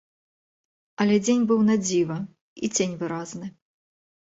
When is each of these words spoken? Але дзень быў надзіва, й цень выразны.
Але 1.05 1.17
дзень 1.25 1.43
быў 1.51 1.59
надзіва, 1.69 2.17
й 2.65 2.81
цень 2.81 2.99
выразны. 3.05 3.47